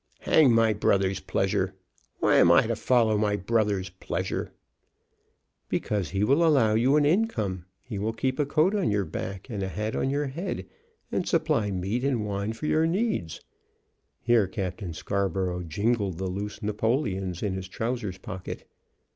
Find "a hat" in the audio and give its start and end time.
9.61-9.95